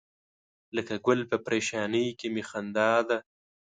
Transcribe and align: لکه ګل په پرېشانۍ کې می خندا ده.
لکه 0.75 0.95
ګل 1.05 1.19
په 1.31 1.37
پرېشانۍ 1.45 2.07
کې 2.19 2.27
می 2.33 2.43
خندا 2.49 2.91
ده. 3.09 3.17